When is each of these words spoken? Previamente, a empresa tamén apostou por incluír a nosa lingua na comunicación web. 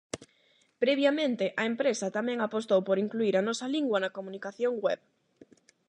Previamente, 0.83 1.45
a 1.61 1.63
empresa 1.71 2.07
tamén 2.17 2.37
apostou 2.41 2.79
por 2.87 2.97
incluír 3.05 3.35
a 3.37 3.45
nosa 3.47 3.67
lingua 3.75 3.97
na 4.03 4.13
comunicación 4.17 4.73
web. 4.85 4.99